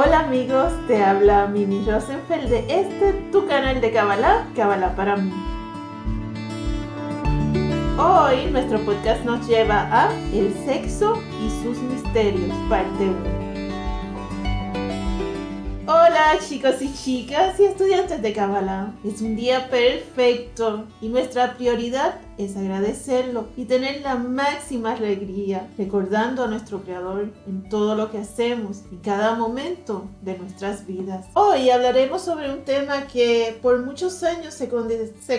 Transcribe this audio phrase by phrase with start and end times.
[0.00, 5.32] Hola amigos, te habla Mimi Rosenfeld de este tu canal de Kabbalah, Kabbalah para mí.
[7.98, 13.47] Hoy nuestro podcast nos lleva a El sexo y sus misterios, parte 1.
[15.90, 18.92] Hola chicos y chicas y estudiantes de Kabbalah.
[19.06, 26.44] Es un día perfecto y nuestra prioridad es agradecerlo y tener la máxima alegría recordando
[26.44, 31.26] a nuestro Creador en todo lo que hacemos y cada momento de nuestras vidas.
[31.34, 34.68] Hoy hablaremos sobre un tema que por muchos años se,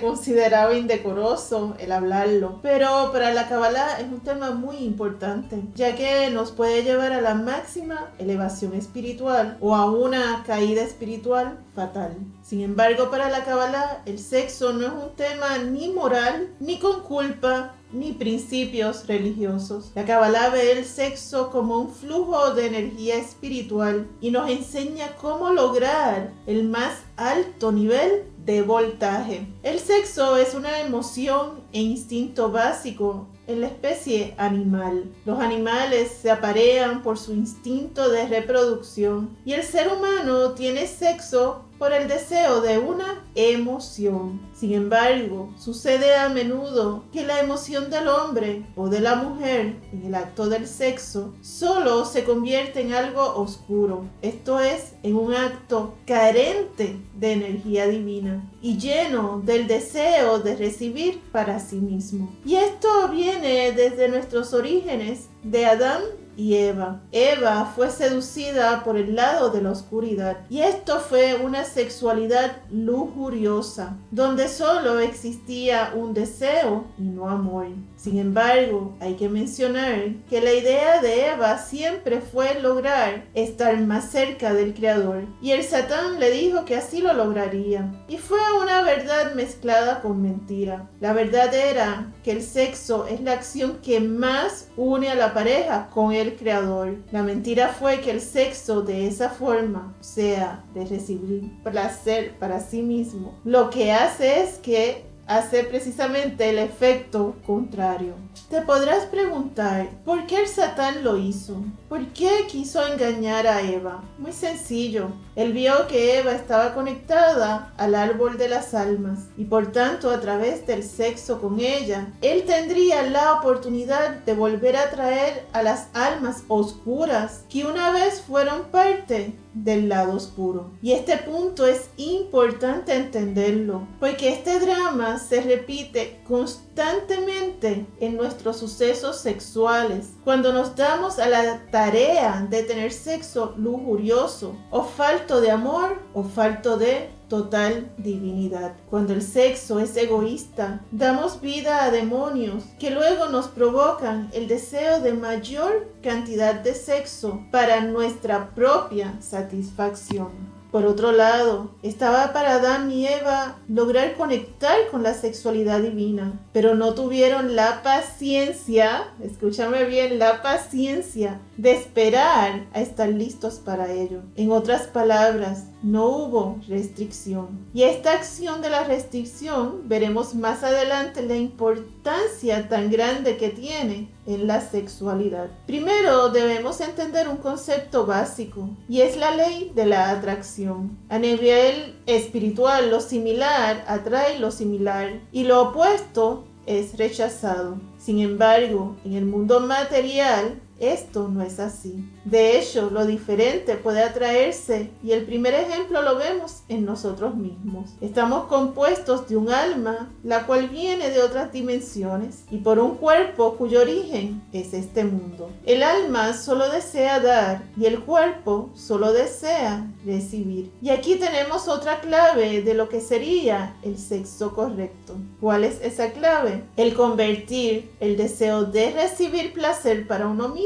[0.00, 6.30] consideraba indecoroso el hablarlo, pero para la Kabbalah es un tema muy importante, ya que
[6.30, 12.16] nos puede llevar a la máxima elevación espiritual o a una caída espiritual fatal.
[12.46, 17.02] Sin embargo, para la Kabbalah, el sexo no es un tema ni moral, ni con
[17.02, 19.90] culpa, ni principios religiosos.
[19.96, 25.50] La Kabbalah ve el sexo como un flujo de energía espiritual y nos enseña cómo
[25.50, 29.48] lograr el más alto nivel de voltaje.
[29.64, 35.12] El sexo es una emoción e instinto básico en la especie animal.
[35.24, 41.65] Los animales se aparean por su instinto de reproducción y el ser humano tiene sexo
[41.78, 44.40] por el deseo de una emoción.
[44.54, 50.04] Sin embargo, sucede a menudo que la emoción del hombre o de la mujer en
[50.06, 55.94] el acto del sexo solo se convierte en algo oscuro, esto es, en un acto
[56.06, 62.34] carente de energía divina y lleno del deseo de recibir para sí mismo.
[62.44, 66.02] Y esto viene desde nuestros orígenes de Adán
[66.36, 67.00] y Eva.
[67.12, 73.96] Eva fue seducida por el lado de la oscuridad y esto fue una sexualidad lujuriosa,
[74.10, 77.56] donde solo existía un deseo y no amor.
[77.96, 84.10] Sin embargo, hay que mencionar que la idea de Eva siempre fue lograr estar más
[84.10, 87.90] cerca del Creador y el Satán le dijo que así lo lograría.
[88.06, 90.88] Y fue una verdad mezclada con mentira.
[91.00, 95.88] La verdad era que el sexo es la acción que más une a la pareja
[95.92, 96.96] con el creador.
[97.12, 102.82] La mentira fue que el sexo de esa forma, sea, de recibir placer para sí
[102.82, 108.14] mismo, lo que hace es que hace precisamente el efecto contrario.
[108.48, 111.56] Te podrás preguntar, ¿por qué el Satán lo hizo?
[111.88, 114.04] ¿Por qué quiso engañar a Eva?
[114.18, 115.08] Muy sencillo.
[115.34, 120.20] Él vio que Eva estaba conectada al árbol de las almas y por tanto a
[120.20, 125.88] través del sexo con ella, él tendría la oportunidad de volver a traer a las
[125.92, 130.70] almas oscuras que una vez fueron parte del lado oscuro.
[130.82, 139.18] Y este punto es importante entenderlo, porque este drama se repite constantemente en nuestros sucesos
[139.18, 140.12] sexuales.
[140.24, 146.22] Cuando nos damos a la tarea de tener sexo lujurioso, o falto de amor, o
[146.22, 148.74] falto de total divinidad.
[148.90, 155.00] Cuando el sexo es egoísta, damos vida a demonios que luego nos provocan el deseo
[155.00, 160.56] de mayor cantidad de sexo para nuestra propia satisfacción.
[160.76, 166.74] Por otro lado, estaba para Adán y Eva lograr conectar con la sexualidad divina, pero
[166.74, 174.20] no tuvieron la paciencia, escúchame bien, la paciencia de esperar a estar listos para ello.
[174.34, 177.64] En otras palabras, no hubo restricción.
[177.72, 184.08] Y esta acción de la restricción veremos más adelante la importancia tan grande que tiene
[184.26, 185.48] en la sexualidad.
[185.66, 190.98] Primero debemos entender un concepto básico y es la ley de la atracción.
[191.08, 197.78] A nivel espiritual lo similar atrae lo similar y lo opuesto es rechazado.
[197.96, 202.04] Sin embargo, en el mundo material esto no es así.
[202.24, 207.90] De hecho, lo diferente puede atraerse y el primer ejemplo lo vemos en nosotros mismos.
[208.00, 213.56] Estamos compuestos de un alma, la cual viene de otras dimensiones, y por un cuerpo
[213.56, 215.50] cuyo origen es este mundo.
[215.64, 220.70] El alma solo desea dar y el cuerpo solo desea recibir.
[220.82, 225.16] Y aquí tenemos otra clave de lo que sería el sexo correcto.
[225.40, 226.64] ¿Cuál es esa clave?
[226.76, 230.65] El convertir el deseo de recibir placer para uno mismo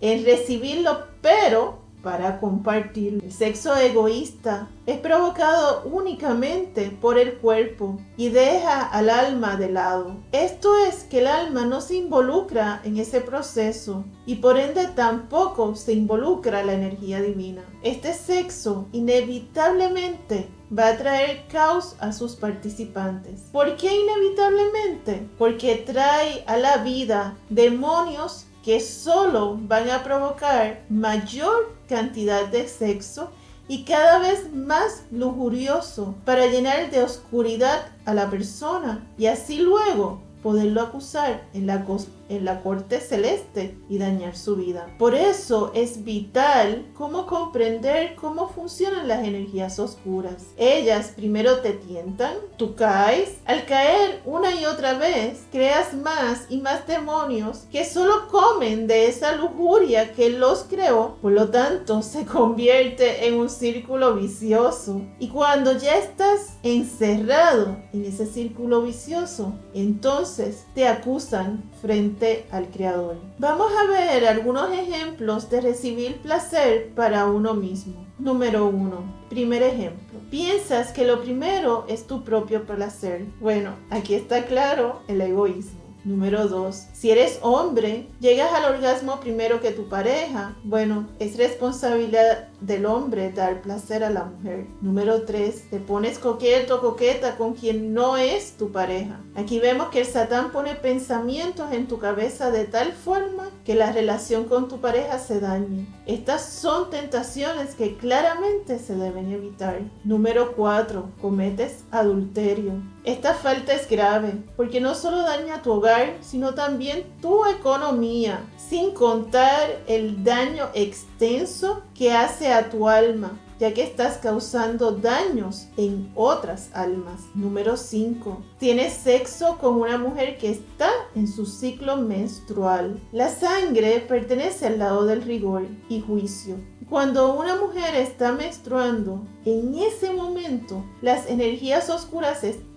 [0.00, 3.20] en recibirlo, pero para compartir.
[3.24, 10.14] El sexo egoísta es provocado únicamente por el cuerpo y deja al alma de lado.
[10.30, 15.74] Esto es que el alma no se involucra en ese proceso y por ende tampoco
[15.74, 17.64] se involucra la energía divina.
[17.82, 23.48] Este sexo inevitablemente va a traer caos a sus participantes.
[23.50, 25.28] ¿Por qué inevitablemente?
[25.38, 33.30] Porque trae a la vida demonios que solo van a provocar mayor cantidad de sexo
[33.68, 40.20] y cada vez más lujurioso para llenar de oscuridad a la persona y así luego
[40.42, 41.84] poderlo acusar en la,
[42.28, 44.86] en la corte celeste y dañar su vida.
[44.98, 50.46] Por eso es vital cómo comprender cómo funcionan las energías oscuras.
[50.56, 56.58] Ellas primero te tientan, tú caes, al caer una y otra vez creas más y
[56.58, 62.24] más demonios que solo comen de esa lujuria que los creó, por lo tanto se
[62.24, 65.02] convierte en un círculo vicioso.
[65.18, 72.15] Y cuando ya estás encerrado en ese círculo vicioso, entonces te acusan frente
[72.50, 73.16] al Creador.
[73.38, 78.06] Vamos a ver algunos ejemplos de recibir placer para uno mismo.
[78.18, 79.26] Número 1.
[79.28, 80.18] Primer ejemplo.
[80.30, 83.26] Piensas que lo primero es tu propio placer.
[83.40, 85.85] Bueno, aquí está claro el egoísmo.
[86.06, 86.86] Número 2.
[86.92, 90.56] Si eres hombre, llegas al orgasmo primero que tu pareja.
[90.62, 94.66] Bueno, es responsabilidad del hombre dar placer a la mujer.
[94.80, 95.68] Número 3.
[95.68, 99.20] Te pones coqueto o coqueta con quien no es tu pareja.
[99.34, 103.90] Aquí vemos que el Satán pone pensamientos en tu cabeza de tal forma que la
[103.90, 105.88] relación con tu pareja se dañe.
[106.06, 109.80] Estas son tentaciones que claramente se deben evitar.
[110.04, 111.10] Número 4.
[111.20, 112.74] Cometes adulterio.
[113.06, 118.90] Esta falta es grave porque no solo daña tu hogar, sino también tu economía, sin
[118.90, 126.10] contar el daño extenso que hace a tu alma ya que estás causando daños en
[126.14, 127.22] otras almas.
[127.34, 128.42] Número 5.
[128.58, 133.00] Tienes sexo con una mujer que está en su ciclo menstrual.
[133.12, 136.56] La sangre pertenece al lado del rigor y juicio.
[136.88, 142.75] Cuando una mujer está menstruando, en ese momento las energías oscuras están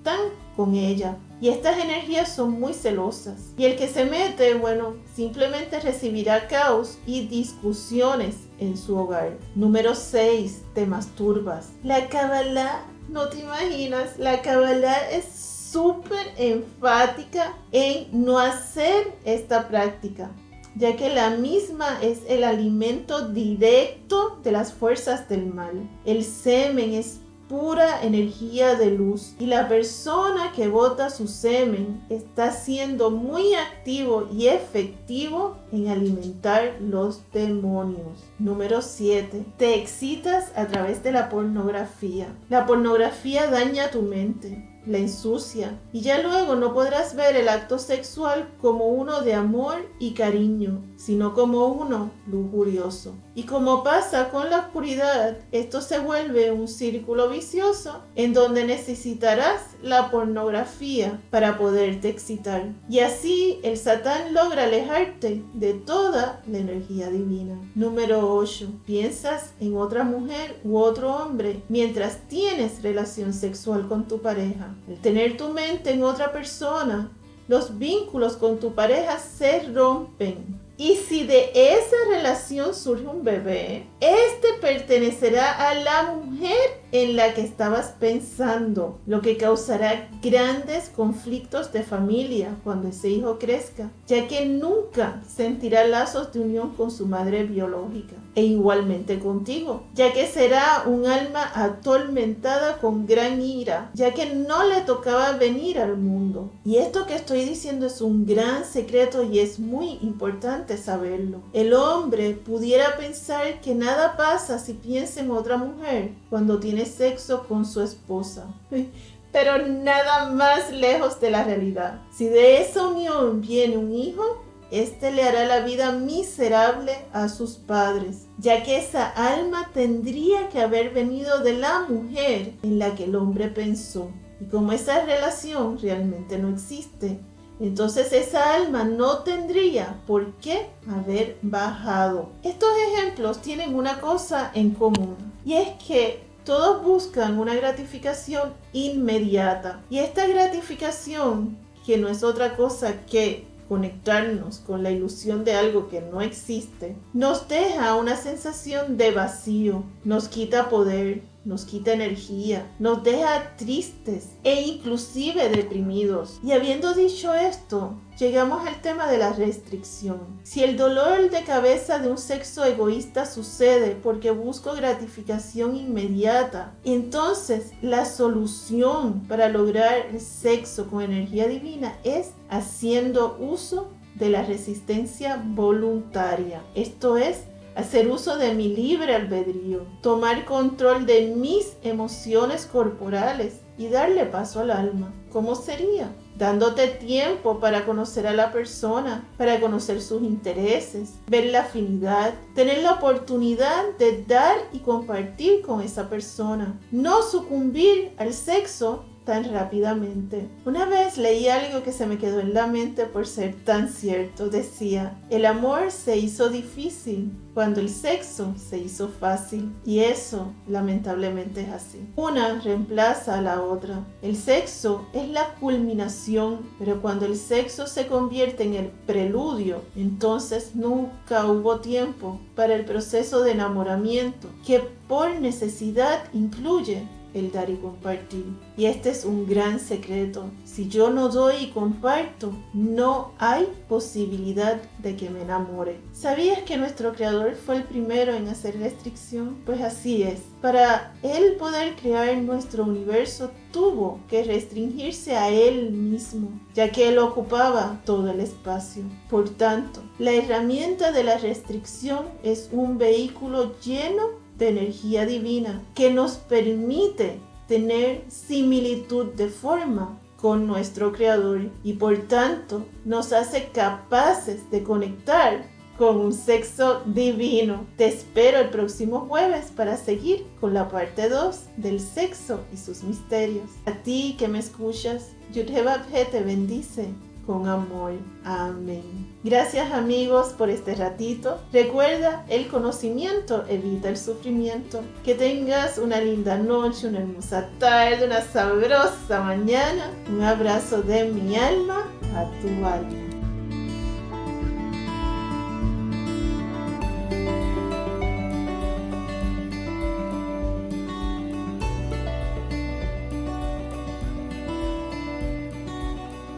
[0.55, 1.17] con ella.
[1.41, 3.53] Y estas energías son muy celosas.
[3.57, 9.37] Y el que se mete, bueno, simplemente recibirá caos y discusiones en su hogar.
[9.55, 10.63] Número 6.
[10.73, 11.69] Te masturbas.
[11.83, 15.25] La Kabbalah, no te imaginas, la Kabbalah es
[15.71, 20.29] súper enfática en no hacer esta práctica
[20.75, 25.89] ya que la misma es el alimento directo de las fuerzas del mal.
[26.05, 27.19] El semen es
[27.49, 34.29] pura energía de luz y la persona que bota su semen está siendo muy activo
[34.31, 38.23] y efectivo en alimentar los demonios.
[38.37, 39.45] Número 7.
[39.57, 42.27] Te excitas a través de la pornografía.
[42.49, 47.77] La pornografía daña tu mente la ensucia y ya luego no podrás ver el acto
[47.77, 53.13] sexual como uno de amor y cariño, sino como uno lujurioso.
[53.39, 59.61] Y como pasa con la oscuridad, esto se vuelve un círculo vicioso en donde necesitarás
[59.81, 62.65] la pornografía para poderte excitar.
[62.89, 67.57] Y así el Satán logra alejarte de toda la energía divina.
[67.75, 68.81] Número 8.
[68.85, 74.75] Piensas en otra mujer u otro hombre mientras tienes relación sexual con tu pareja.
[74.89, 77.09] El tener tu mente en otra persona,
[77.47, 80.58] los vínculos con tu pareja se rompen.
[80.79, 87.33] Y si de esa relación surge un bebé, este pertenecerá a la mujer en la
[87.33, 94.27] que estabas pensando, lo que causará grandes conflictos de familia cuando ese hijo crezca, ya
[94.27, 100.25] que nunca sentirá lazos de unión con su madre biológica e igualmente contigo, ya que
[100.25, 106.51] será un alma atormentada con gran ira, ya que no le tocaba venir al mundo.
[106.63, 111.41] Y esto que estoy diciendo es un gran secreto y es muy importante saberlo.
[111.53, 117.47] El hombre pudiera pensar que nada pasa si piensa en otra mujer cuando tiene sexo
[117.47, 118.45] con su esposa.
[119.31, 122.01] Pero nada más lejos de la realidad.
[122.11, 127.55] Si de esa unión viene un hijo, este le hará la vida miserable a sus
[127.55, 133.05] padres, ya que esa alma tendría que haber venido de la mujer en la que
[133.05, 134.11] el hombre pensó.
[134.39, 137.19] Y como esa relación realmente no existe,
[137.59, 142.29] entonces esa alma no tendría por qué haber bajado.
[142.43, 149.81] Estos ejemplos tienen una cosa en común, y es que todos buscan una gratificación inmediata.
[149.89, 155.89] Y esta gratificación, que no es otra cosa que conectarnos con la ilusión de algo
[155.89, 162.71] que no existe, nos deja una sensación de vacío, nos quita poder, nos quita energía,
[162.77, 166.39] nos deja tristes e inclusive deprimidos.
[166.43, 170.39] Y habiendo dicho esto, llegamos al tema de la restricción.
[170.43, 177.71] Si el dolor de cabeza de un sexo egoísta sucede porque busco gratificación inmediata, entonces
[177.81, 185.41] la solución para lograr el sexo con energía divina es haciendo uso de la resistencia
[185.43, 186.61] voluntaria.
[186.75, 187.45] Esto es
[187.79, 194.59] hacer uso de mi libre albedrío, tomar control de mis emociones corporales y darle paso
[194.59, 195.13] al alma.
[195.31, 196.13] ¿Cómo sería?
[196.37, 202.79] Dándote tiempo para conocer a la persona, para conocer sus intereses, ver la afinidad, tener
[202.79, 206.77] la oportunidad de dar y compartir con esa persona.
[206.91, 210.49] No sucumbir al sexo tan rápidamente.
[210.65, 214.49] Una vez leí algo que se me quedó en la mente por ser tan cierto.
[214.49, 219.71] Decía, el amor se hizo difícil cuando el sexo se hizo fácil.
[219.85, 222.09] Y eso lamentablemente es así.
[222.15, 224.03] Una reemplaza a la otra.
[224.23, 230.71] El sexo es la culminación, pero cuando el sexo se convierte en el preludio, entonces
[230.73, 237.75] nunca hubo tiempo para el proceso de enamoramiento que por necesidad incluye el dar y
[237.75, 238.45] compartir.
[238.77, 240.45] Y este es un gran secreto.
[240.65, 245.99] Si yo no doy y comparto, no hay posibilidad de que me enamore.
[246.13, 249.57] ¿Sabías que nuestro creador fue el primero en hacer restricción?
[249.65, 250.39] Pues así es.
[250.61, 257.19] Para él poder crear nuestro universo tuvo que restringirse a él mismo, ya que él
[257.19, 259.03] ocupaba todo el espacio.
[259.29, 266.11] Por tanto, la herramienta de la restricción es un vehículo lleno de energía divina que
[266.11, 274.69] nos permite tener similitud de forma con nuestro Creador y por tanto nos hace capaces
[274.69, 275.65] de conectar
[275.97, 277.85] con un sexo divino.
[277.97, 283.03] Te espero el próximo jueves para seguir con la parte 2 del sexo y sus
[283.03, 283.69] misterios.
[283.85, 287.09] A ti que me escuchas, Yudhebabhe te bendice
[287.49, 288.11] con amor.
[288.45, 289.01] Amén.
[289.43, 291.57] Gracias amigos por este ratito.
[291.73, 295.01] Recuerda, el conocimiento evita el sufrimiento.
[295.25, 300.11] Que tengas una linda noche, una hermosa tarde, una sabrosa mañana.
[300.31, 302.03] Un abrazo de mi alma
[302.35, 303.28] a tu alma.